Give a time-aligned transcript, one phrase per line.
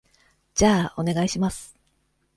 [0.55, 1.77] じゃあ、お願いします。